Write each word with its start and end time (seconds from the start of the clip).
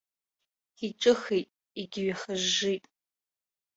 Иҿыхеит, 0.85 1.49
егьыҩхыжжит. 1.79 2.83